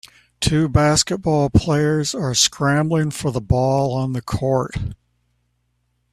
[0.39, 4.73] Two basketball players are scrambling for the ball on the court.